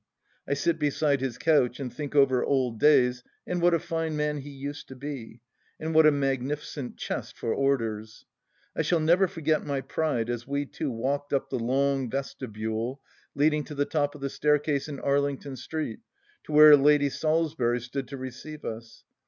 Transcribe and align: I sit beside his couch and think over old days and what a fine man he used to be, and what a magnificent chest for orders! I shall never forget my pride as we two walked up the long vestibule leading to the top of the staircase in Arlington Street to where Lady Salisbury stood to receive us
I 0.47 0.55
sit 0.55 0.79
beside 0.79 1.21
his 1.21 1.37
couch 1.37 1.79
and 1.79 1.93
think 1.93 2.15
over 2.15 2.43
old 2.43 2.79
days 2.79 3.23
and 3.45 3.61
what 3.61 3.75
a 3.75 3.79
fine 3.79 4.15
man 4.17 4.39
he 4.39 4.49
used 4.49 4.87
to 4.87 4.95
be, 4.95 5.41
and 5.79 5.93
what 5.93 6.07
a 6.07 6.11
magnificent 6.11 6.97
chest 6.97 7.37
for 7.37 7.53
orders! 7.53 8.25
I 8.75 8.81
shall 8.81 8.99
never 8.99 9.27
forget 9.27 9.63
my 9.63 9.79
pride 9.81 10.27
as 10.27 10.47
we 10.47 10.65
two 10.65 10.89
walked 10.89 11.33
up 11.33 11.51
the 11.51 11.59
long 11.59 12.09
vestibule 12.09 12.99
leading 13.35 13.63
to 13.65 13.75
the 13.75 13.85
top 13.85 14.15
of 14.15 14.21
the 14.21 14.31
staircase 14.31 14.87
in 14.87 14.99
Arlington 14.99 15.55
Street 15.55 15.99
to 16.45 16.51
where 16.51 16.75
Lady 16.75 17.11
Salisbury 17.11 17.79
stood 17.79 18.07
to 18.07 18.17
receive 18.17 18.65
us 18.65 19.03